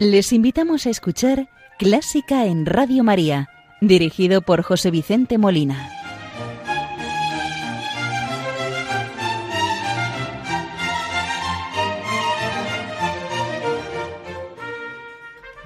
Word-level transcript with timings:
Les 0.00 0.32
invitamos 0.32 0.86
a 0.86 0.90
escuchar 0.90 1.48
Clásica 1.76 2.46
en 2.46 2.66
Radio 2.66 3.02
María, 3.02 3.48
dirigido 3.80 4.42
por 4.42 4.62
José 4.62 4.92
Vicente 4.92 5.38
Molina. 5.38 5.90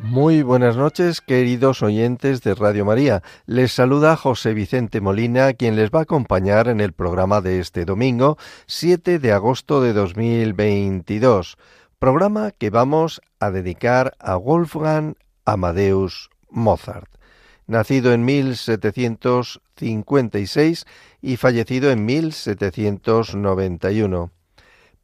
Muy 0.00 0.40
buenas 0.40 0.78
noches, 0.78 1.20
queridos 1.20 1.82
oyentes 1.82 2.40
de 2.40 2.54
Radio 2.54 2.86
María. 2.86 3.22
Les 3.44 3.72
saluda 3.72 4.16
José 4.16 4.54
Vicente 4.54 5.02
Molina, 5.02 5.52
quien 5.52 5.76
les 5.76 5.90
va 5.90 5.98
a 5.98 6.02
acompañar 6.04 6.68
en 6.68 6.80
el 6.80 6.94
programa 6.94 7.42
de 7.42 7.60
este 7.60 7.84
domingo, 7.84 8.38
7 8.66 9.18
de 9.18 9.32
agosto 9.32 9.82
de 9.82 9.92
2022 9.92 11.58
programa 12.02 12.50
que 12.50 12.68
vamos 12.68 13.20
a 13.42 13.50
dedicar 13.50 14.14
a 14.20 14.36
Wolfgang 14.36 15.16
Amadeus 15.44 16.30
Mozart, 16.48 17.10
nacido 17.66 18.12
en 18.12 18.24
1756 18.24 20.86
y 21.20 21.36
fallecido 21.36 21.90
en 21.90 22.06
1791. 22.06 24.30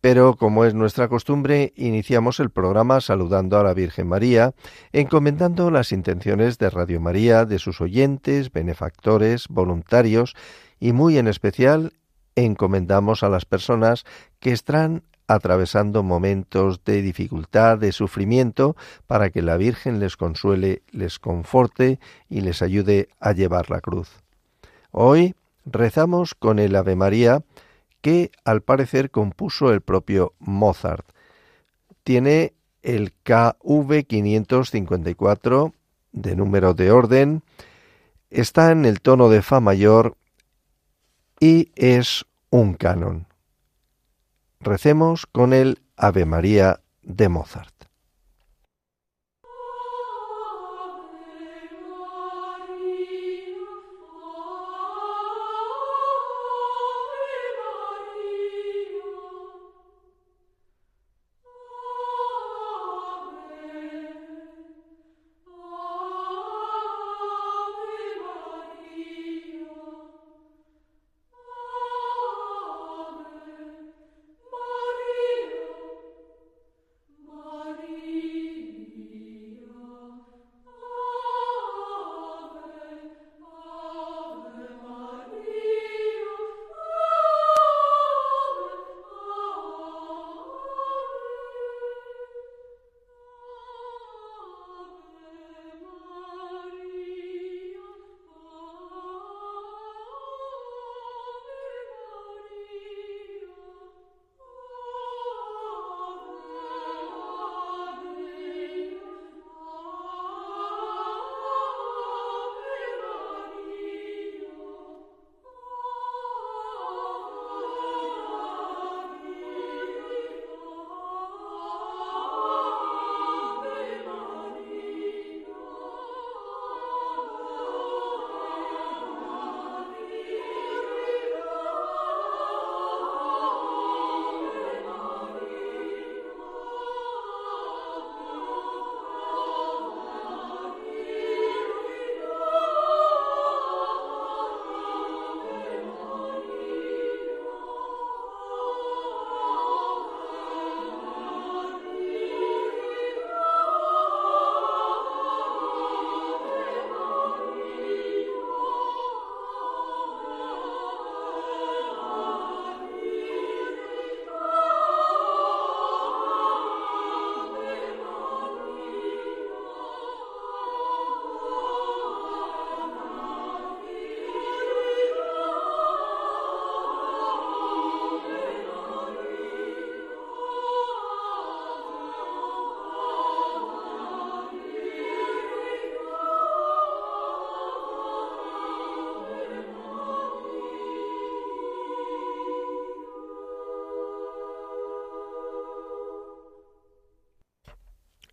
Pero, 0.01 0.37
como 0.37 0.65
es 0.65 0.75
nuestra 0.75 1.09
costumbre, 1.09 1.73
iniciamos 1.75 2.39
el 2.39 2.51
programa 2.51 3.01
saludando 3.01 3.59
a 3.59 3.65
la 3.65 3.75
Virgen 3.75 4.07
María, 4.07 4.55
encomendando 4.93 5.73
las 5.73 5.91
intenciones 5.91 6.59
de 6.59 6.71
Radio 6.71 7.01
María, 7.01 7.45
de 7.45 7.59
sus 7.59 7.81
oyentes, 7.81 8.53
benefactores, 8.53 9.49
voluntarios 9.49 10.37
y 10.79 10.93
muy 10.93 11.19
en 11.19 11.27
especial 11.27 11.95
encomendamos 12.37 13.25
a 13.25 13.29
las 13.29 13.45
personas 13.45 14.05
que 14.39 14.53
están 14.53 15.03
atravesando 15.29 16.03
momentos 16.03 16.83
de 16.85 17.03
dificultad, 17.03 17.79
de 17.79 17.93
sufrimiento, 17.93 18.77
para 19.07 19.31
que 19.31 19.43
la 19.43 19.57
Virgen 19.57 20.01
les 20.01 20.17
consuele, 20.17 20.83
les 20.91 21.19
conforte 21.19 22.01
y 22.29 22.41
les 22.41 22.63
ayude 22.63 23.11
a 23.21 23.33
llevar 23.33 23.71
la 23.71 23.81
cruz. 23.81 24.09
Hoy 24.91 25.35
rezamos 25.67 26.35
con 26.35 26.59
el 26.59 26.75
Ave 26.75 26.97
María 26.97 27.45
que 28.01 28.31
al 28.45 28.63
parecer 28.63 29.11
compuso 29.11 29.71
el 29.73 29.83
propio 29.83 30.33
Mozart. 30.39 31.07
Tiene 32.05 32.55
el 32.83 33.13
KV 33.13 34.07
554 34.07 35.75
de 36.13 36.37
número 36.37 36.73
de 36.73 36.91
orden, 36.91 37.43
está 38.31 38.73
en 38.73 38.87
el 38.87 39.03
tono 39.03 39.29
de 39.29 39.43
Fa 39.43 39.61
mayor 39.61 40.17
y 41.39 41.71
es 41.77 42.25
un 42.51 42.75
canon. 42.75 43.28
Recemos 44.61 45.27
con 45.27 45.53
el 45.53 45.81
Ave 45.97 46.25
María 46.25 46.81
de 47.03 47.29
Mozart. 47.29 47.78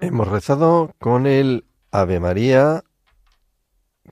Hemos 0.05 0.27
rezado 0.27 0.93
con 0.99 1.25
el 1.25 1.65
Ave 1.89 2.19
María 2.19 2.83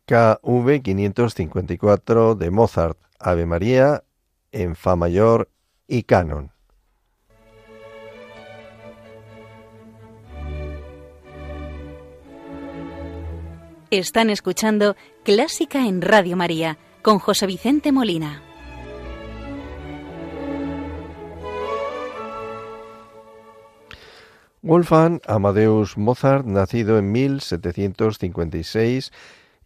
KV 0.08 0.82
554 0.82 2.34
de 2.34 2.50
Mozart, 2.50 2.98
Ave 3.20 3.46
María 3.46 4.04
en 4.52 4.76
Fa 4.76 4.96
mayor 4.96 5.52
y 5.88 6.02
canon. 6.02 6.52
Están 13.92 14.32
escuchando 14.32 14.96
Clásica 15.24 15.86
en 15.86 16.02
Radio 16.02 16.36
María 16.36 16.80
con 17.04 17.20
José 17.20 17.46
Vicente 17.46 17.92
Molina. 17.92 18.42
Wolfgang 24.74 25.22
Amadeus 25.28 26.00
Mozart, 26.00 26.48
nacido 26.48 26.98
en 26.98 27.12
1756 27.12 29.12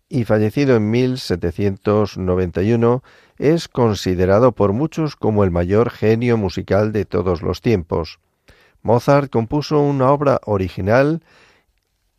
y 0.09 0.25
fallecido 0.25 0.75
en 0.75 0.91
1791, 0.91 3.03
es 3.37 3.69
considerado 3.69 4.51
por 4.51 4.73
muchos 4.73 5.15
como 5.15 5.45
el 5.45 5.51
mayor 5.51 5.91
genio 5.91 6.35
musical 6.35 6.91
de 6.91 7.05
todos 7.05 7.41
los 7.41 7.61
tiempos. 7.61 8.19
Mozart 8.81 9.31
compuso 9.31 9.79
una 9.79 10.11
obra 10.11 10.41
original 10.43 11.23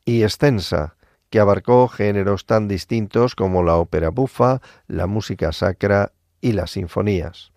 y 0.07 0.23
extensa, 0.23 0.97
que 1.29 1.41
abarcó 1.41 1.89
géneros 1.89 2.47
tan 2.47 2.69
distintos 2.69 3.35
como 3.35 3.63
la 3.63 3.77
ópera 3.77 4.09
bufa, 4.09 4.63
la 4.87 5.07
música 5.07 5.53
sacra 5.53 6.13
y 6.41 6.53
las 6.53 6.71
sinfonías. 6.71 7.53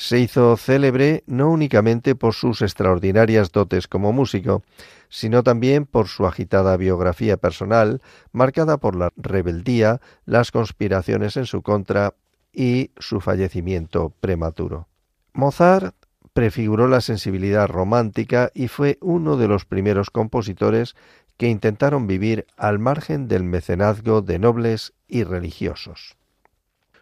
Se 0.00 0.18
hizo 0.18 0.56
célebre 0.56 1.24
no 1.26 1.50
únicamente 1.50 2.14
por 2.14 2.32
sus 2.32 2.62
extraordinarias 2.62 3.52
dotes 3.52 3.86
como 3.86 4.14
músico, 4.14 4.62
sino 5.10 5.42
también 5.42 5.84
por 5.84 6.08
su 6.08 6.26
agitada 6.26 6.78
biografía 6.78 7.36
personal, 7.36 8.00
marcada 8.32 8.78
por 8.78 8.96
la 8.96 9.12
rebeldía, 9.18 10.00
las 10.24 10.52
conspiraciones 10.52 11.36
en 11.36 11.44
su 11.44 11.60
contra 11.60 12.14
y 12.50 12.92
su 12.96 13.20
fallecimiento 13.20 14.14
prematuro. 14.20 14.88
Mozart 15.34 15.94
prefiguró 16.32 16.88
la 16.88 17.02
sensibilidad 17.02 17.68
romántica 17.68 18.50
y 18.54 18.68
fue 18.68 18.96
uno 19.02 19.36
de 19.36 19.48
los 19.48 19.66
primeros 19.66 20.08
compositores 20.08 20.96
que 21.36 21.48
intentaron 21.50 22.06
vivir 22.06 22.46
al 22.56 22.78
margen 22.78 23.28
del 23.28 23.44
mecenazgo 23.44 24.22
de 24.22 24.38
nobles 24.38 24.94
y 25.06 25.24
religiosos. 25.24 26.16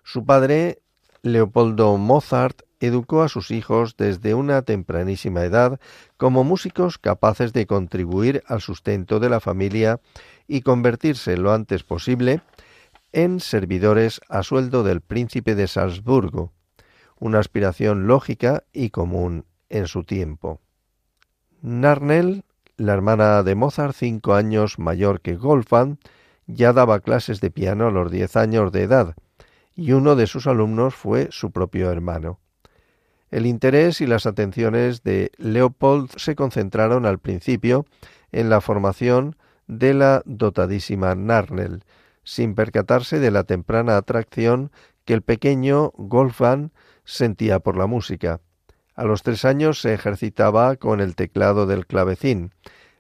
Su 0.03 0.27
padre, 0.27 0.81
Leopoldo 1.23 1.97
Mozart, 1.97 2.63
educó 2.87 3.23
a 3.23 3.29
sus 3.29 3.51
hijos 3.51 3.97
desde 3.97 4.35
una 4.35 4.63
tempranísima 4.63 5.43
edad 5.43 5.81
como 6.17 6.45
músicos 6.45 6.99
capaces 6.99 7.53
de 7.53 7.67
contribuir 7.67 8.43
al 8.47 8.61
sustento 8.61 9.21
de 9.21 9.29
la 9.29 9.41
familia 9.41 10.01
y 10.47 10.63
convertirse 10.63 11.37
lo 11.37 11.53
antes 11.53 11.83
posible 11.83 12.41
en 13.13 13.41
servidores 13.41 14.21
a 14.29 14.43
sueldo 14.43 14.83
del 14.83 15.01
príncipe 15.01 15.55
de 15.55 15.67
Salzburgo, 15.67 16.53
una 17.19 17.39
aspiración 17.39 18.07
lógica 18.07 18.65
y 18.73 18.91
común 18.91 19.45
en 19.69 19.87
su 19.87 20.05
tiempo. 20.05 20.61
Narnell, 21.61 22.45
la 22.77 22.93
hermana 22.93 23.43
de 23.43 23.55
Mozart, 23.55 23.95
cinco 23.97 24.35
años 24.35 24.79
mayor 24.79 25.21
que 25.21 25.37
Wolfgang, 25.37 25.97
ya 26.47 26.73
daba 26.73 27.01
clases 27.01 27.41
de 27.41 27.51
piano 27.51 27.89
a 27.89 27.91
los 27.91 28.11
diez 28.11 28.37
años 28.37 28.73
de 28.73 28.83
edad, 28.83 29.17
y 29.75 29.93
uno 29.93 30.17
de 30.17 30.27
sus 30.27 30.47
alumnos 30.47 30.95
fue 30.95 31.29
su 31.31 31.51
propio 31.51 31.91
hermano. 31.91 32.39
El 33.31 33.47
interés 33.47 34.01
y 34.01 34.07
las 34.07 34.27
atenciones 34.27 35.03
de 35.03 35.33
Leopold 35.37 36.11
se 36.17 36.35
concentraron 36.35 37.05
al 37.05 37.19
principio 37.19 37.85
en 38.33 38.49
la 38.49 38.61
formación 38.61 39.37
de 39.67 39.93
la 39.93 40.23
dotadísima 40.25 41.15
Narnell, 41.15 41.85
sin 42.25 42.55
percatarse 42.55 43.19
de 43.19 43.31
la 43.31 43.45
temprana 43.45 43.97
atracción 43.97 44.73
que 45.05 45.15
el 45.15 45.23
pequeño 45.23 45.93
Wolfgang 45.97 46.71
sentía 47.05 47.61
por 47.61 47.77
la 47.77 47.87
música. 47.87 48.41
A 48.95 49.05
los 49.05 49.23
tres 49.23 49.45
años 49.45 49.81
se 49.81 49.95
ejercitaba 49.95 50.77
con 50.77 51.01
el 51.01 51.15
teclado 51.15 51.67
del 51.67 51.87
clavecín. 51.87 52.53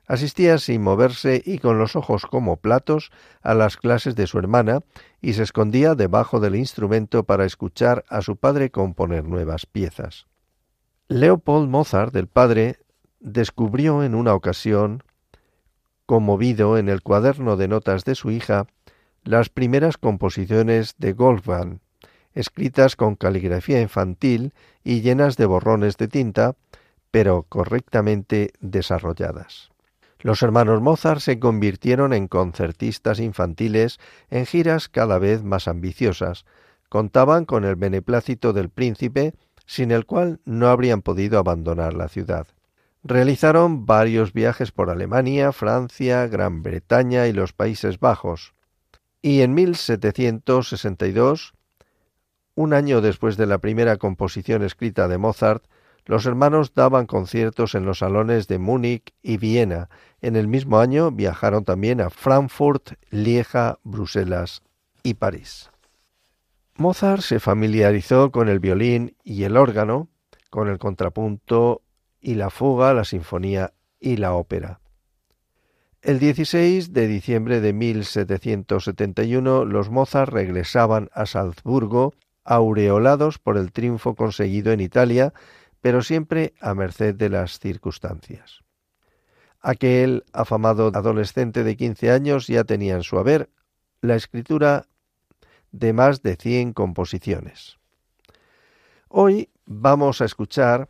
Asistía 0.09 0.57
sin 0.57 0.81
moverse 0.81 1.43
y 1.45 1.59
con 1.59 1.79
los 1.79 1.95
ojos 1.95 2.25
como 2.25 2.57
platos 2.57 3.13
a 3.43 3.53
las 3.53 3.77
clases 3.77 4.17
de 4.17 4.27
su 4.27 4.39
hermana 4.39 4.81
y 5.21 5.35
se 5.35 5.43
escondía 5.43 5.95
debajo 5.95 6.41
del 6.41 6.57
instrumento 6.57 7.25
para 7.25 7.45
escuchar 7.45 8.07
a 8.09 8.23
su 8.23 8.37
padre 8.37 8.71
componer 8.71 9.25
nuevas 9.25 9.67
piezas. 9.67 10.27
Leopold 11.09 11.69
Mozart, 11.69 12.17
el 12.17 12.27
padre, 12.27 12.79
descubrió 13.21 14.03
en 14.03 14.15
una 14.15 14.33
ocasión, 14.35 15.03
conmovido 16.07 16.79
en 16.79 16.89
el 16.89 17.03
cuaderno 17.03 17.59
de 17.59 17.69
notas 17.69 18.07
de 18.07 18.15
su 18.15 18.31
hija, 18.31 18.67
las 19.25 19.51
primeras 19.51 19.99
composiciones 19.99 20.95
de 20.97 21.13
Wolfgang, 21.13 21.81
escritas 22.33 22.97
con 22.97 23.15
caligrafía 23.15 23.83
infantil 23.83 24.55
y 24.83 25.03
llenas 25.03 25.37
de 25.37 25.45
borrones 25.45 25.99
de 25.99 26.09
tinta, 26.09 26.57
pero 27.11 27.43
correctamente 27.43 28.55
desarrolladas. 28.61 29.71
Los 30.21 30.43
hermanos 30.43 30.81
Mozart 30.81 31.21
se 31.21 31.39
convirtieron 31.39 32.13
en 32.13 32.27
concertistas 32.27 33.21
infantiles 33.21 34.01
en 34.31 34.47
giras 34.47 34.89
cada 34.89 35.19
vez 35.19 35.45
más 35.45 35.69
ambiciosas. 35.69 36.45
Contaban 36.89 37.45
con 37.45 37.65
el 37.65 37.77
beneplácito 37.77 38.53
del 38.53 38.69
príncipe, 38.69 39.35
sin 39.67 39.91
el 39.91 40.07
cual 40.07 40.41
no 40.45 40.69
habrían 40.69 41.03
podido 41.03 41.39
abandonar 41.39 41.95
la 41.95 42.09
ciudad. 42.09 42.47
Realizaron 43.05 43.87
varios 43.87 44.33
viajes 44.33 44.73
por 44.73 44.91
Alemania, 44.91 45.53
Francia, 45.53 46.27
Gran 46.27 46.63
Bretaña 46.63 47.29
y 47.29 47.33
los 47.33 47.53
Países 47.53 48.01
Bajos. 48.01 48.55
Y 49.23 49.43
en 49.43 49.55
1762 49.55 51.55
un 52.59 52.75
año 52.75 53.01
después 53.01 53.37
de 53.37 53.47
la 53.47 53.59
primera 53.59 53.99
composición 53.99 54.65
escrita 54.65 55.07
de 55.07 55.17
Mozart, 55.17 55.63
los 56.09 56.25
hermanos 56.25 56.73
daban 56.75 57.05
conciertos 57.07 57.75
en 57.75 57.85
los 57.85 57.99
salones 57.99 58.49
de 58.49 58.59
Múnich 58.59 59.13
y 59.23 59.37
Viena. 59.37 59.91
En 60.23 60.37
el 60.37 60.49
mismo 60.49 60.79
año 60.81 61.11
viajaron 61.11 61.65
también 61.65 62.01
a 62.01 62.09
Frankfurt, 62.09 62.95
Lieja, 63.11 63.79
Bruselas 63.85 64.63
y 65.03 65.15
París. 65.15 65.71
Mozart 66.77 67.21
se 67.21 67.41
familiarizó 67.41 68.31
con 68.31 68.49
el 68.49 68.59
violín 68.59 69.17
y 69.23 69.43
el 69.43 69.59
órgano, 69.59 70.09
con 70.49 70.69
el 70.69 70.79
contrapunto 70.79 71.83
y 72.23 72.37
la 72.37 72.49
fuga, 72.49 72.95
la 72.95 73.05
sinfonía 73.05 73.75
y 74.01 74.17
la 74.17 74.33
ópera. 74.33 74.81
El 76.01 76.21
16 76.21 76.95
de 76.95 77.07
diciembre 77.07 77.61
de 77.61 77.75
1771 77.75 79.67
los 79.67 79.91
Mozart 79.91 80.33
regresaban 80.33 81.11
a 81.13 81.27
Salzburgo 81.27 82.15
aureolados 82.45 83.39
por 83.39 83.59
el 83.59 83.73
triunfo 83.73 84.15
conseguido 84.15 84.73
en 84.73 84.81
Italia, 84.81 85.35
pero 85.81 86.03
siempre 86.03 86.55
a 86.61 86.75
merced 86.75 87.15
de 87.15 87.29
las 87.29 87.59
circunstancias. 87.59 88.61
Aquel 89.61 90.25
afamado 90.33 90.91
adolescente 90.95 91.65
de 91.65 91.77
quince 91.77 92.11
años 92.11 92.47
ya 92.47 92.65
tenía 92.65 92.95
en 92.95 93.03
su 93.03 93.19
haber 93.19 93.51
la 94.01 94.15
escritura 94.15 94.87
de 95.73 95.93
más 95.93 96.23
de 96.23 96.37
cien 96.37 96.73
composiciones. 96.73 97.79
Hoy 99.09 99.51
vamos 99.67 100.21
a 100.21 100.25
escuchar 100.25 100.89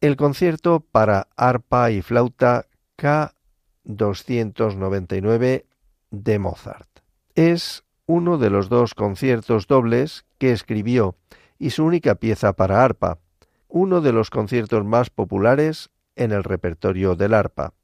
el 0.00 0.16
concierto 0.16 0.80
para 0.80 1.28
arpa 1.36 1.90
y 1.90 2.02
flauta 2.02 2.66
K299 2.96 5.64
de 6.10 6.38
Mozart. 6.38 6.88
Es 7.34 7.84
uno 8.06 8.38
de 8.38 8.50
los 8.50 8.68
dos 8.68 8.94
conciertos 8.94 9.66
dobles 9.66 10.24
que 10.38 10.52
escribió 10.52 11.16
y 11.58 11.70
su 11.70 11.84
única 11.84 12.14
pieza 12.14 12.52
para 12.54 12.84
arpa, 12.84 13.18
uno 13.68 14.00
de 14.00 14.12
los 14.12 14.30
conciertos 14.30 14.84
más 14.84 15.10
populares 15.10 15.90
en 16.16 16.32
el 16.32 16.44
repertorio 16.44 17.14
del 17.14 17.34
arpa. 17.34 17.74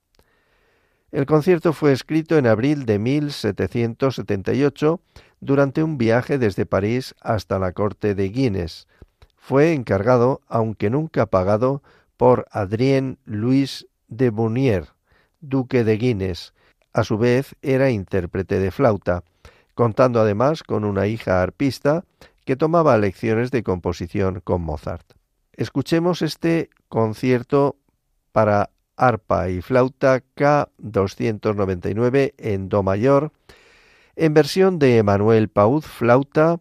El 1.12 1.26
concierto 1.26 1.72
fue 1.72 1.92
escrito 1.92 2.36
en 2.36 2.46
abril 2.46 2.86
de 2.86 2.98
1778 2.98 5.00
durante 5.40 5.82
un 5.82 5.96
viaje 5.96 6.38
desde 6.38 6.66
París 6.66 7.14
hasta 7.20 7.58
la 7.58 7.72
corte 7.72 8.14
de 8.14 8.28
Guinness. 8.30 8.88
Fue 9.36 9.72
encargado, 9.72 10.40
aunque 10.48 10.90
nunca 10.90 11.26
pagado, 11.26 11.82
por 12.16 12.46
Adrien 12.50 13.18
Louis 13.24 13.86
de 14.08 14.30
Bonnier, 14.30 14.88
duque 15.40 15.84
de 15.84 15.98
Guinness. 15.98 16.54
A 16.92 17.04
su 17.04 17.18
vez 17.18 17.54
era 17.62 17.90
intérprete 17.90 18.58
de 18.58 18.70
flauta 18.70 19.22
contando 19.74 20.20
además 20.20 20.62
con 20.62 20.84
una 20.84 21.06
hija 21.06 21.42
arpista 21.42 22.04
que 22.44 22.56
tomaba 22.56 22.96
lecciones 22.98 23.50
de 23.50 23.62
composición 23.62 24.40
con 24.40 24.62
Mozart. 24.62 25.04
Escuchemos 25.56 26.23
este 26.23 26.70
concierto 26.88 27.76
para 28.32 28.70
arpa 28.96 29.49
y 29.50 29.62
flauta 29.62 30.23
K299 30.37 32.34
en 32.38 32.68
Do 32.68 32.82
mayor, 32.82 33.32
en 34.16 34.34
versión 34.34 34.78
de 34.78 34.99
Emmanuel 34.99 35.49
Pauz 35.49 35.87
flauta, 35.87 36.61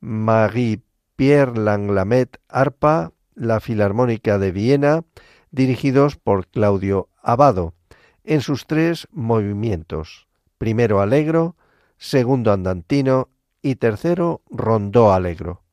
Marie-Pierre 0.00 1.58
Langlamet 1.58 2.38
arpa, 2.48 3.12
la 3.34 3.60
Filarmónica 3.60 4.38
de 4.38 4.52
Viena, 4.52 5.04
dirigidos 5.50 6.16
por 6.16 6.46
Claudio 6.48 7.08
Abado, 7.22 7.74
en 8.24 8.40
sus 8.40 8.66
tres 8.66 9.08
movimientos, 9.10 10.26
primero 10.58 11.00
alegro, 11.00 11.56
segundo 11.98 12.52
andantino 12.52 13.28
y 13.62 13.76
tercero 13.76 14.42
rondó 14.50 15.12
alegro. 15.12 15.63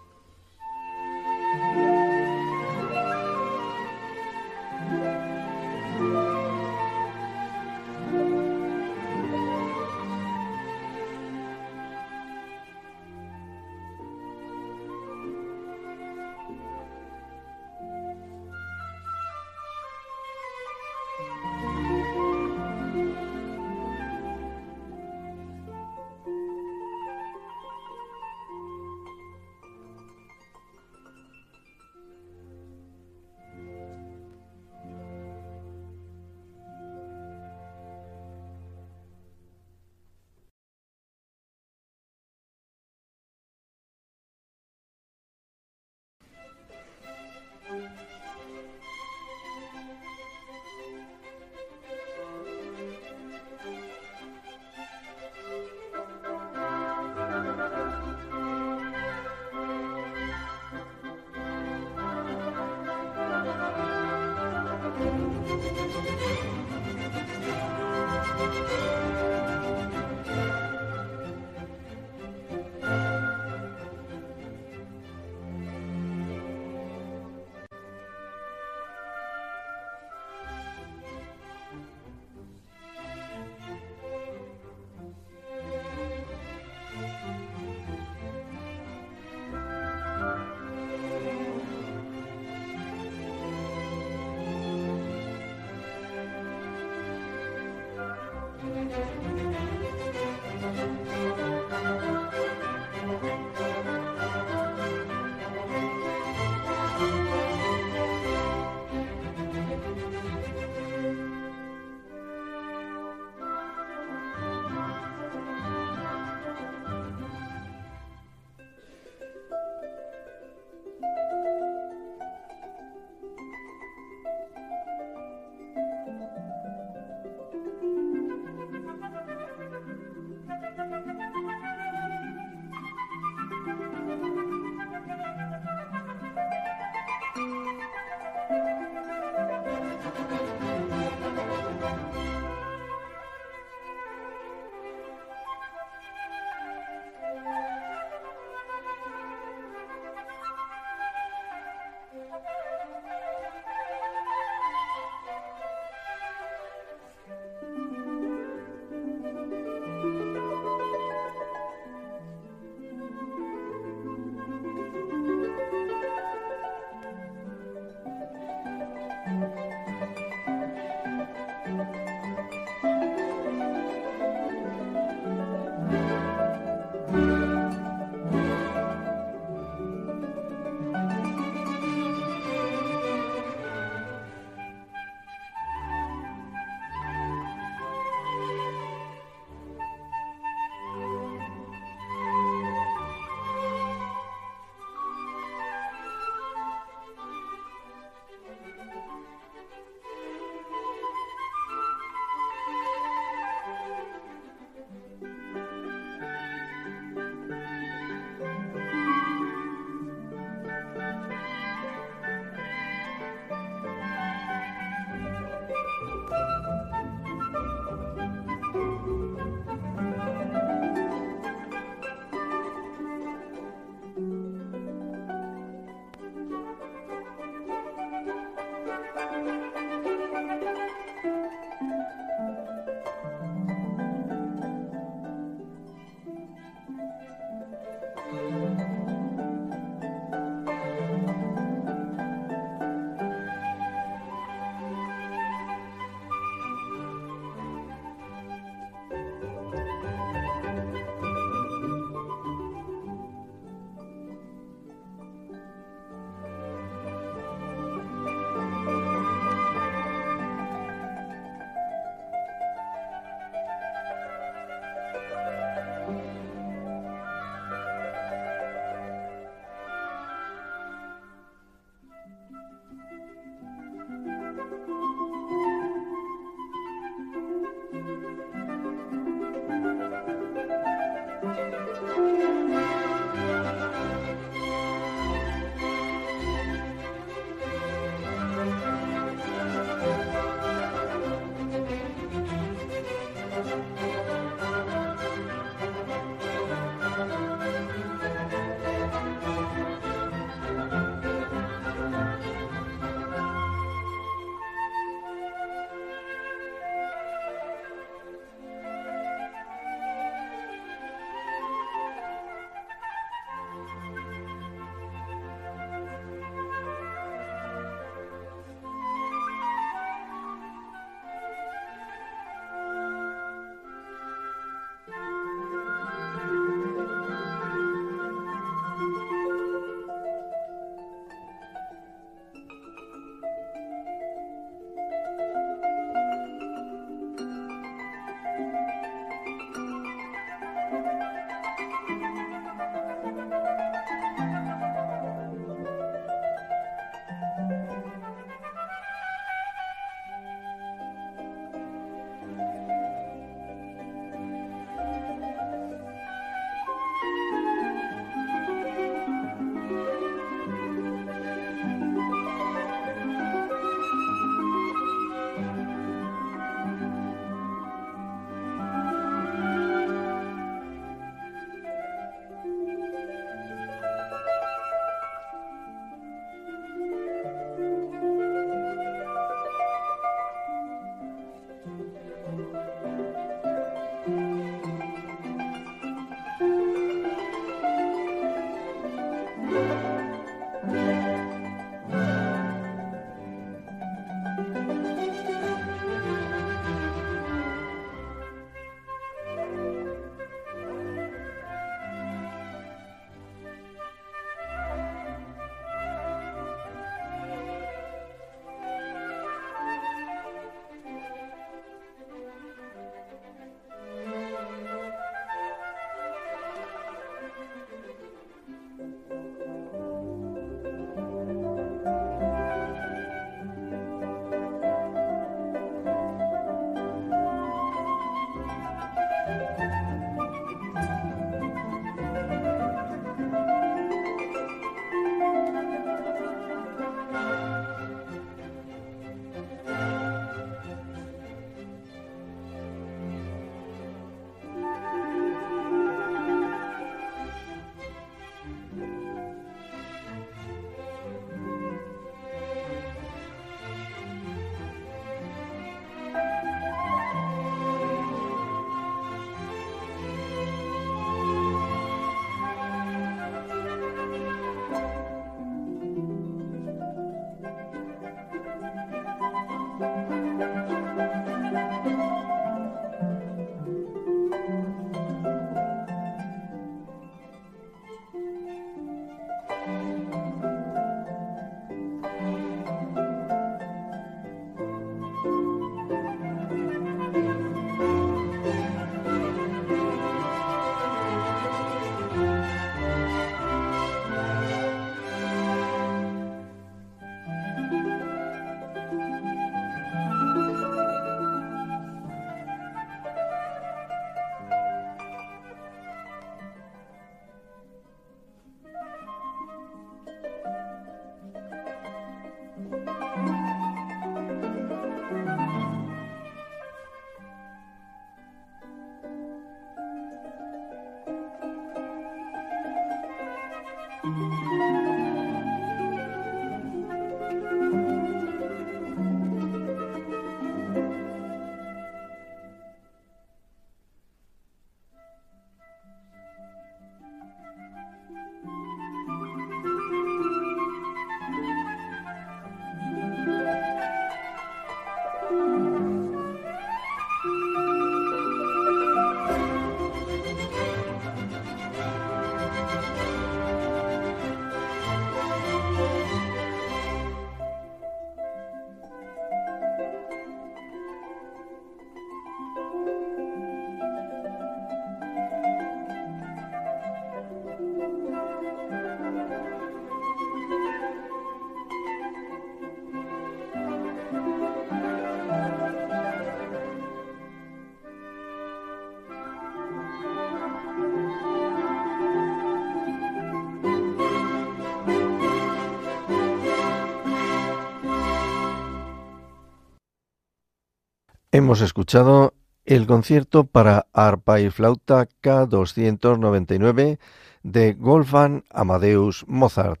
Hemos 591.60 591.82
escuchado 591.82 592.54
el 592.86 593.06
concierto 593.06 593.64
para 593.64 594.06
arpa 594.14 594.60
y 594.60 594.70
flauta 594.70 595.28
K299 595.42 597.18
de 597.62 597.92
Wolfgang 597.98 598.64
Amadeus 598.70 599.44
Mozart, 599.46 600.00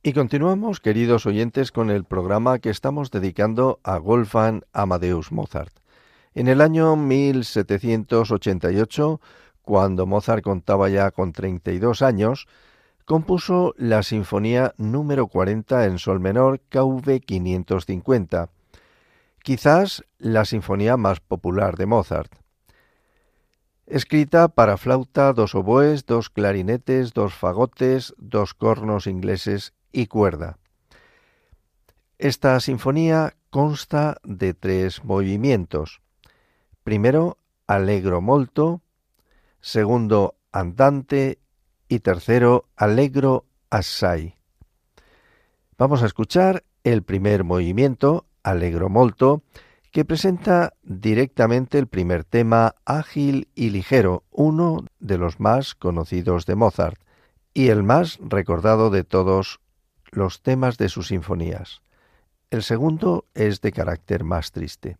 Y 0.02 0.14
continuamos, 0.14 0.80
queridos 0.80 1.26
oyentes, 1.26 1.72
con 1.72 1.90
el 1.90 2.04
programa 2.04 2.58
que 2.58 2.70
estamos 2.70 3.10
dedicando 3.10 3.80
a 3.82 3.98
Wolfgang 3.98 4.62
Amadeus 4.72 5.30
Mozart. 5.30 5.74
En 6.32 6.48
el 6.48 6.62
año 6.62 6.96
1788, 6.96 9.20
cuando 9.60 10.06
Mozart 10.06 10.42
contaba 10.42 10.88
ya 10.88 11.10
con 11.10 11.32
32 11.32 12.00
años, 12.00 12.48
compuso 13.04 13.74
la 13.76 14.02
Sinfonía 14.02 14.72
número 14.78 15.26
40 15.26 15.84
en 15.84 15.98
Sol 15.98 16.18
menor 16.18 16.62
KV 16.70 17.20
550, 17.20 18.48
quizás 19.42 20.02
la 20.16 20.46
sinfonía 20.46 20.96
más 20.96 21.20
popular 21.20 21.76
de 21.76 21.84
Mozart. 21.84 22.32
Escrita 23.84 24.48
para 24.48 24.78
flauta, 24.78 25.34
dos 25.34 25.54
oboes, 25.54 26.06
dos 26.06 26.30
clarinetes, 26.30 27.12
dos 27.12 27.34
fagotes, 27.34 28.14
dos 28.16 28.54
cornos 28.54 29.06
ingleses 29.06 29.74
y 29.92 30.06
cuerda. 30.06 30.58
Esta 32.18 32.60
sinfonía 32.60 33.34
consta 33.50 34.18
de 34.24 34.54
tres 34.54 35.04
movimientos. 35.04 36.00
Primero, 36.84 37.38
allegro 37.66 38.20
molto, 38.20 38.82
segundo, 39.60 40.36
andante 40.52 41.38
y 41.88 42.00
tercero, 42.00 42.68
allegro 42.76 43.46
assai. 43.70 44.36
Vamos 45.78 46.02
a 46.02 46.06
escuchar 46.06 46.64
el 46.84 47.02
primer 47.02 47.44
movimiento, 47.44 48.26
allegro 48.42 48.88
molto, 48.88 49.42
que 49.90 50.04
presenta 50.04 50.74
directamente 50.82 51.78
el 51.78 51.86
primer 51.86 52.24
tema 52.24 52.76
ágil 52.84 53.48
y 53.54 53.70
ligero, 53.70 54.24
uno 54.30 54.84
de 55.00 55.18
los 55.18 55.40
más 55.40 55.74
conocidos 55.74 56.46
de 56.46 56.54
Mozart 56.54 57.00
y 57.54 57.68
el 57.68 57.82
más 57.82 58.18
recordado 58.20 58.90
de 58.90 59.04
todos 59.04 59.60
los 60.12 60.42
temas 60.42 60.78
de 60.78 60.88
sus 60.88 61.08
sinfonías. 61.08 61.82
El 62.50 62.62
segundo 62.62 63.26
es 63.34 63.60
de 63.60 63.72
carácter 63.72 64.24
más 64.24 64.52
triste. 64.52 64.98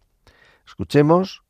Escuchemos 0.66 1.42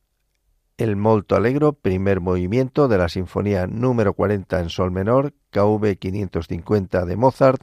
el 0.78 0.96
Molto 0.96 1.36
Allegro, 1.36 1.74
primer 1.74 2.20
movimiento 2.20 2.88
de 2.88 2.96
la 2.96 3.10
Sinfonía 3.10 3.66
número 3.66 4.14
40 4.14 4.60
en 4.60 4.70
Sol 4.70 4.90
menor, 4.90 5.34
KV 5.50 5.98
550 5.98 7.04
de 7.04 7.16
Mozart, 7.16 7.62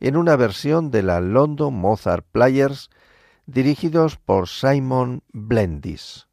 en 0.00 0.16
una 0.18 0.36
versión 0.36 0.90
de 0.90 1.02
la 1.02 1.20
London 1.20 1.72
Mozart 1.72 2.26
Players, 2.30 2.90
dirigidos 3.46 4.18
por 4.18 4.48
Simon 4.48 5.22
Blendis. 5.32 6.27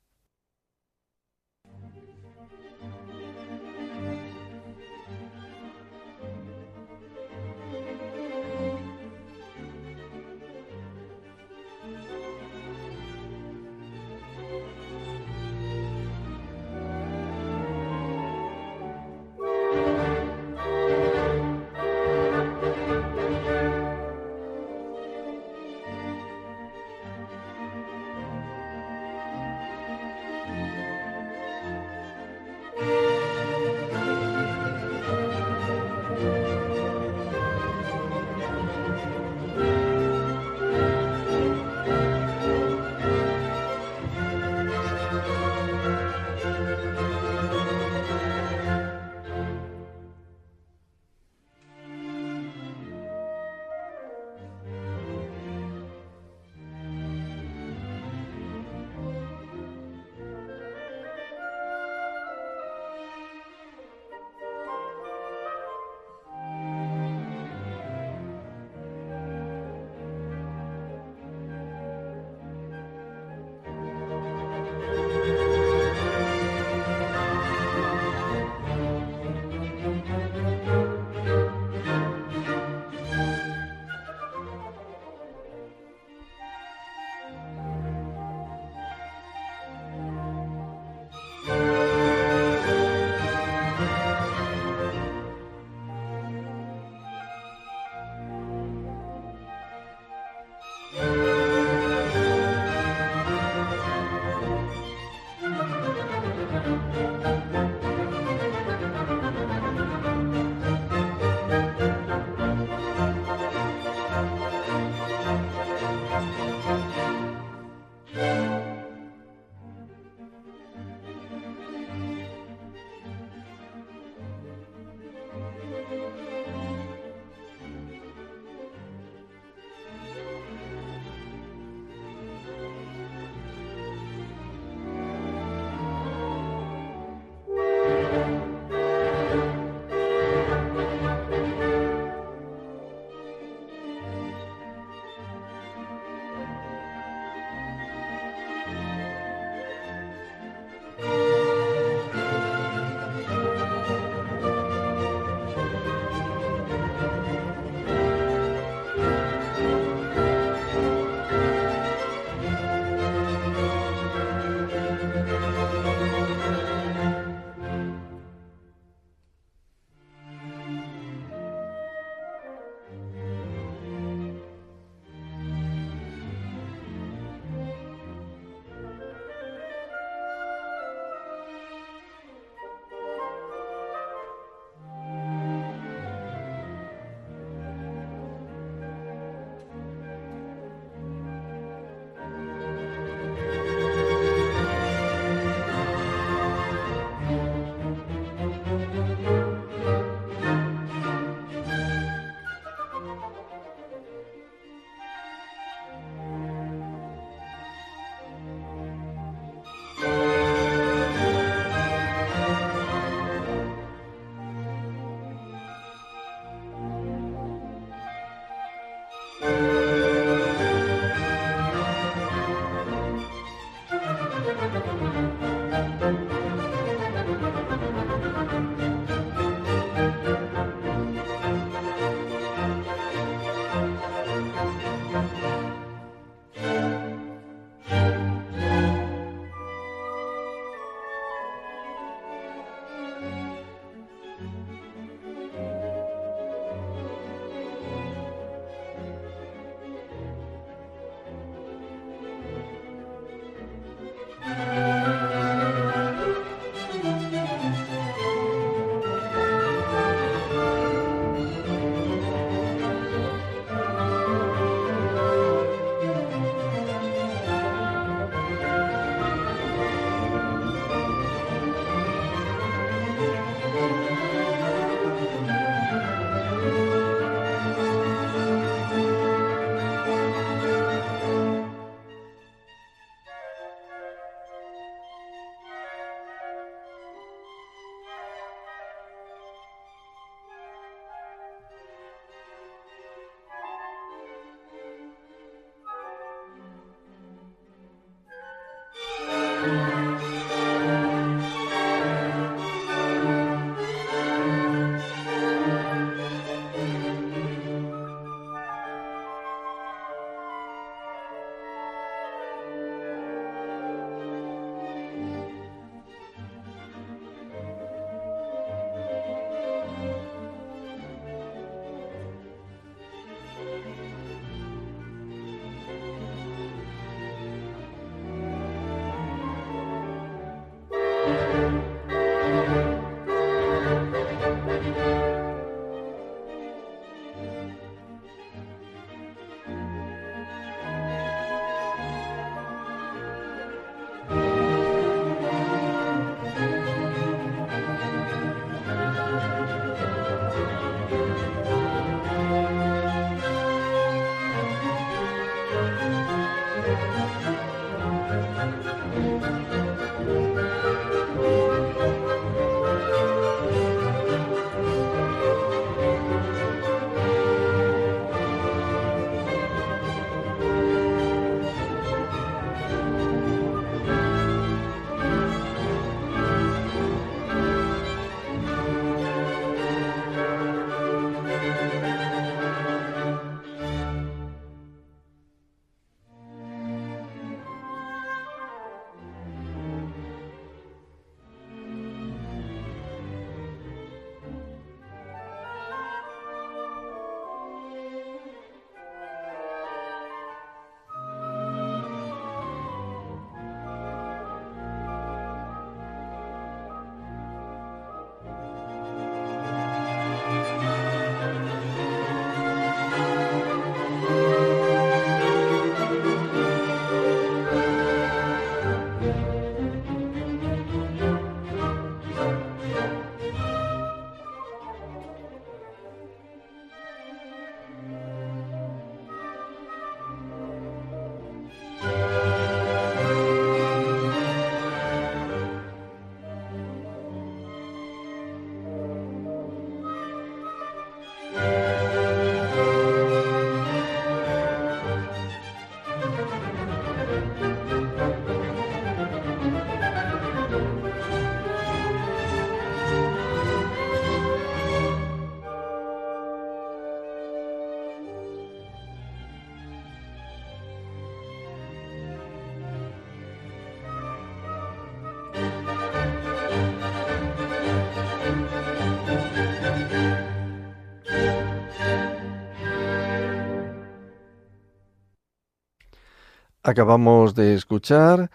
Acabamos 476.88 477.56
de 477.56 477.74
escuchar 477.74 478.52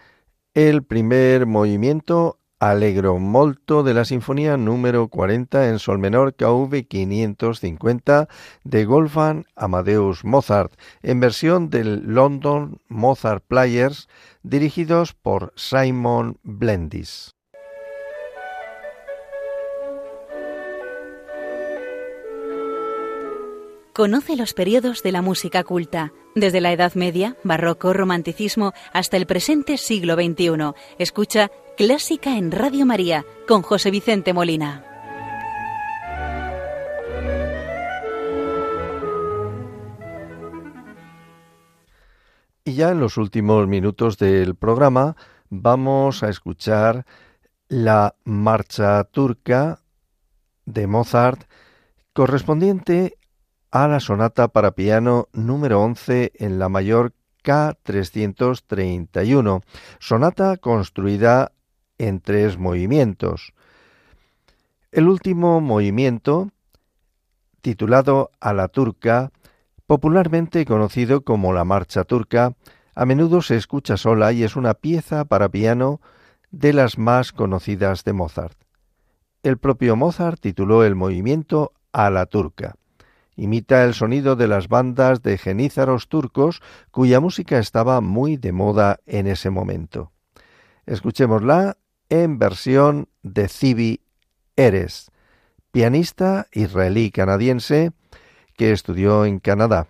el 0.53 0.83
primer 0.83 1.45
movimiento 1.45 2.39
Allegro 2.61 3.19
molto 3.19 3.83
de 3.83 3.93
la 3.93 4.05
Sinfonía 4.05 4.55
número 4.55 5.09
40 5.09 5.67
en 5.67 5.79
Sol 5.79 5.99
menor 5.99 6.35
KV 6.35 6.87
550 6.87 8.29
de 8.63 8.85
Wolfgang 8.85 9.43
Amadeus 9.57 10.23
Mozart 10.23 10.71
en 11.03 11.19
versión 11.19 11.69
del 11.69 12.03
London 12.05 12.79
Mozart 12.87 13.43
Players 13.45 14.07
dirigidos 14.43 15.11
por 15.11 15.51
Simon 15.57 16.39
Blendis. 16.41 17.35
Conoce 23.91 24.37
los 24.37 24.53
periodos 24.53 25.03
de 25.03 25.11
la 25.11 25.21
música 25.21 25.65
culta, 25.65 26.13
desde 26.35 26.61
la 26.61 26.71
Edad 26.71 26.93
Media, 26.95 27.35
Barroco, 27.43 27.93
Romanticismo, 27.93 28.73
hasta 28.93 29.17
el 29.17 29.25
presente 29.25 29.77
siglo 29.77 30.15
XXI. 30.15 30.73
Escucha 30.97 31.51
Clásica 31.77 32.37
en 32.37 32.51
Radio 32.51 32.85
María 32.85 33.25
con 33.47 33.61
José 33.61 33.91
Vicente 33.91 34.33
Molina. 34.33 34.85
Y 42.63 42.73
ya 42.73 42.91
en 42.91 42.99
los 42.99 43.17
últimos 43.17 43.67
minutos 43.67 44.17
del 44.17 44.55
programa 44.55 45.15
vamos 45.49 46.23
a 46.23 46.29
escuchar 46.29 47.05
la 47.67 48.15
marcha 48.23 49.03
turca 49.05 49.81
de 50.65 50.87
Mozart 50.87 51.49
correspondiente 52.13 53.17
a 53.71 53.87
la 53.87 54.01
sonata 54.01 54.49
para 54.49 54.71
piano 54.71 55.29
número 55.31 55.81
11 55.81 56.33
en 56.35 56.59
la 56.59 56.67
mayor 56.67 57.13
K331, 57.43 59.63
sonata 59.99 60.57
construida 60.57 61.53
en 61.97 62.19
tres 62.19 62.57
movimientos. 62.57 63.53
El 64.91 65.07
último 65.07 65.61
movimiento, 65.61 66.49
titulado 67.61 68.31
A 68.41 68.53
la 68.53 68.67
turca, 68.67 69.31
popularmente 69.87 70.65
conocido 70.65 71.21
como 71.21 71.53
la 71.53 71.63
marcha 71.63 72.03
turca, 72.03 72.53
a 72.93 73.05
menudo 73.05 73.41
se 73.41 73.55
escucha 73.55 73.95
sola 73.95 74.33
y 74.33 74.43
es 74.43 74.57
una 74.57 74.73
pieza 74.73 75.23
para 75.23 75.47
piano 75.47 76.01
de 76.51 76.73
las 76.73 76.97
más 76.97 77.31
conocidas 77.31 78.03
de 78.03 78.11
Mozart. 78.11 78.57
El 79.43 79.57
propio 79.57 79.95
Mozart 79.95 80.41
tituló 80.41 80.83
el 80.83 80.95
movimiento 80.95 81.71
A 81.93 82.09
la 82.09 82.25
turca. 82.25 82.75
Imita 83.41 83.83
el 83.85 83.95
sonido 83.95 84.35
de 84.35 84.47
las 84.47 84.67
bandas 84.67 85.23
de 85.23 85.35
genízaros 85.39 86.09
turcos 86.09 86.61
cuya 86.91 87.19
música 87.19 87.57
estaba 87.57 87.99
muy 87.99 88.37
de 88.37 88.51
moda 88.51 88.99
en 89.07 89.25
ese 89.25 89.49
momento. 89.49 90.11
Escuchémosla 90.85 91.77
en 92.09 92.37
versión 92.37 93.09
de 93.23 93.47
Cibi 93.47 94.01
Eres, 94.55 95.09
pianista 95.71 96.45
israelí-canadiense 96.51 97.93
que 98.57 98.73
estudió 98.73 99.25
en 99.25 99.39
Canadá. 99.39 99.87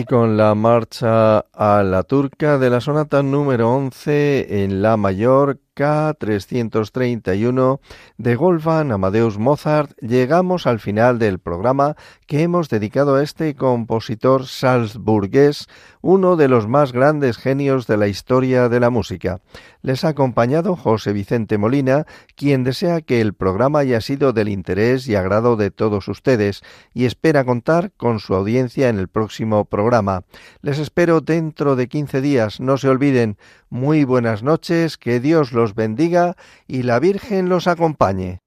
Y 0.00 0.04
con 0.06 0.38
la 0.38 0.54
marcha 0.54 1.40
a 1.40 1.82
la 1.82 2.04
turca 2.04 2.56
de 2.56 2.70
la 2.70 2.80
sonata 2.80 3.22
número 3.22 3.70
11 3.74 4.64
en 4.64 4.80
la 4.80 4.96
mayor 4.96 5.60
K331 5.80 7.80
de 8.18 8.36
Wolfgang 8.36 8.92
Amadeus 8.92 9.38
Mozart, 9.38 9.92
llegamos 10.02 10.66
al 10.66 10.78
final 10.78 11.18
del 11.18 11.38
programa 11.38 11.96
que 12.26 12.42
hemos 12.42 12.68
dedicado 12.68 13.14
a 13.14 13.22
este 13.22 13.54
compositor 13.54 14.46
salzburgués, 14.46 15.68
uno 16.02 16.36
de 16.36 16.48
los 16.48 16.68
más 16.68 16.92
grandes 16.92 17.38
genios 17.38 17.86
de 17.86 17.96
la 17.96 18.08
historia 18.08 18.68
de 18.68 18.78
la 18.78 18.90
música. 18.90 19.40
Les 19.80 20.04
ha 20.04 20.08
acompañado 20.08 20.76
José 20.76 21.14
Vicente 21.14 21.56
Molina, 21.56 22.04
quien 22.36 22.62
desea 22.62 23.00
que 23.00 23.22
el 23.22 23.32
programa 23.32 23.78
haya 23.78 24.02
sido 24.02 24.34
del 24.34 24.50
interés 24.50 25.08
y 25.08 25.14
agrado 25.14 25.56
de 25.56 25.70
todos 25.70 26.08
ustedes 26.08 26.60
y 26.92 27.06
espera 27.06 27.44
contar 27.44 27.90
con 27.96 28.20
su 28.20 28.34
audiencia 28.34 28.90
en 28.90 28.98
el 28.98 29.08
próximo 29.08 29.64
programa. 29.64 30.24
Les 30.60 30.78
espero 30.78 31.22
dentro 31.22 31.76
de 31.76 31.88
15 31.88 32.20
días. 32.20 32.60
No 32.60 32.76
se 32.76 32.90
olviden, 32.90 33.38
muy 33.70 34.04
buenas 34.04 34.42
noches, 34.42 34.98
que 34.98 35.20
Dios 35.20 35.52
bendiga 35.74 36.36
y 36.66 36.82
la 36.82 36.98
Virgen 36.98 37.48
los 37.48 37.66
acompañe. 37.66 38.40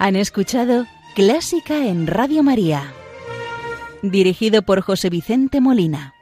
Han 0.00 0.16
escuchado 0.16 0.86
Clásica 1.14 1.86
en 1.86 2.06
Radio 2.06 2.42
María, 2.42 2.92
dirigido 4.02 4.62
por 4.62 4.80
José 4.80 5.10
Vicente 5.10 5.60
Molina. 5.60 6.14